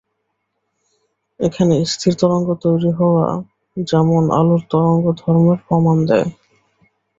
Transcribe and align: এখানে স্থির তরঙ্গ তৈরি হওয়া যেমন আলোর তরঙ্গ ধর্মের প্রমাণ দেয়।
এখানে 1.39 1.75
স্থির 1.85 2.13
তরঙ্গ 2.21 2.47
তৈরি 2.63 2.91
হওয়া 2.99 3.25
যেমন 3.77 4.23
আলোর 4.39 4.61
তরঙ্গ 4.71 5.05
ধর্মের 5.19 5.59
প্রমাণ 5.67 5.97
দেয়। 6.09 6.27